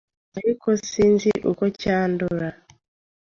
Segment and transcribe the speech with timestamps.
[0.37, 2.49] ariko sinzi uko cyandura”.